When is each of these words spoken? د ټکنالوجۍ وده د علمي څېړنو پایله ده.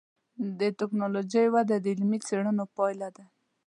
د 0.59 0.61
ټکنالوجۍ 0.79 1.45
وده 1.55 1.75
د 1.79 1.85
علمي 1.93 2.19
څېړنو 2.27 2.63
پایله 2.75 3.09
ده. 3.15 3.25